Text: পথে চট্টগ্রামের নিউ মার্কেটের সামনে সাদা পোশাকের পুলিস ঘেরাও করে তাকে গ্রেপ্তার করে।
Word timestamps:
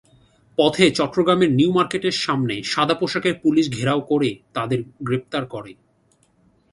পথে 0.57 0.85
চট্টগ্রামের 0.91 1.51
নিউ 1.51 1.71
মার্কেটের 1.71 2.15
সামনে 2.17 2.55
সাদা 2.63 2.93
পোশাকের 2.93 3.35
পুলিস 3.43 3.65
ঘেরাও 3.69 4.01
করে 4.01 4.29
তাকে 4.53 4.77
গ্রেপ্তার 5.03 5.43
করে। 5.45 5.71